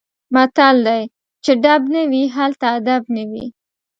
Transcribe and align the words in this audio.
متل 0.33 0.75
دی: 0.87 1.01
چې 1.43 1.51
ډب 1.63 1.81
نه 1.93 2.01
وي 2.11 2.23
هلته 2.35 2.65
ادب 2.77 3.03
نه 3.15 3.23
وي. 3.31 3.45